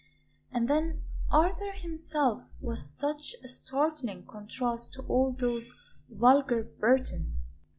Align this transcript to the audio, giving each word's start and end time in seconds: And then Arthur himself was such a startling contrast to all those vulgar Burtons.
And 0.51 0.67
then 0.67 1.03
Arthur 1.29 1.73
himself 1.73 2.41
was 2.59 2.83
such 2.97 3.35
a 3.43 3.47
startling 3.47 4.25
contrast 4.25 4.93
to 4.93 5.03
all 5.03 5.31
those 5.31 5.69
vulgar 6.09 6.63
Burtons. 6.63 7.51